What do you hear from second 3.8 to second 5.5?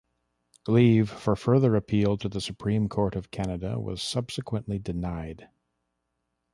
subsequently denied.